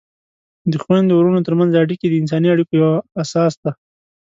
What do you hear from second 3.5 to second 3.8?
ده.